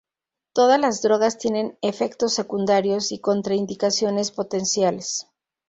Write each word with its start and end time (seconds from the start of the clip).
Todas 0.53 0.79
las 0.79 1.03
drogas 1.03 1.37
tienen 1.37 1.77
efectos 1.83 2.33
secundarios 2.33 3.11
y 3.11 3.19
contraindicaciones 3.19 4.31
potenciales. 4.31 5.27